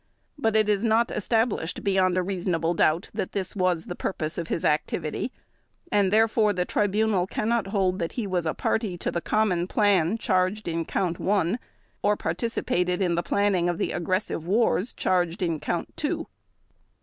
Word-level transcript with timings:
But 0.35 0.55
it 0.55 0.67
is 0.67 0.83
not 0.83 1.11
established 1.11 1.83
beyond 1.83 2.17
a 2.17 2.23
reasonable 2.23 2.73
doubt 2.73 3.11
that 3.13 3.33
this 3.33 3.55
was 3.55 3.85
the 3.85 3.93
purpose 3.95 4.39
of 4.39 4.47
his 4.47 4.65
activity, 4.65 5.31
and 5.91 6.11
therefore 6.11 6.53
the 6.53 6.65
Tribunal 6.65 7.27
cannot 7.27 7.67
hold 7.67 7.99
that 7.99 8.13
he 8.13 8.25
was 8.25 8.47
a 8.47 8.55
party 8.55 8.97
to 8.97 9.11
the 9.11 9.21
common 9.21 9.67
plan 9.67 10.17
charged 10.17 10.67
in 10.67 10.85
Count 10.85 11.19
One 11.19 11.59
or 12.01 12.17
participated 12.17 12.99
in 12.99 13.13
the 13.13 13.21
planning 13.21 13.69
of 13.69 13.77
the 13.77 13.91
aggressive 13.91 14.47
wars 14.47 14.91
charged 14.91 15.43
under 15.43 15.59
Count 15.59 15.95
Two. 15.95 16.25